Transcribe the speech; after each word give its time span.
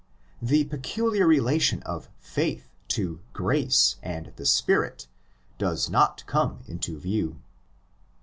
The 0.41 0.63
peculiar 0.63 1.27
relation 1.27 1.83
of'' 1.83 2.09
faith' 2.35 2.71
to'' 2.87 3.19
grace" 3.33 3.97
and'' 4.01 4.33
the 4.35 4.47
Spirit" 4.47 5.07
does 5.59 5.91
not 5.91 6.25
come 6.25 6.63
into 6.65 6.97
view. 6.97 7.39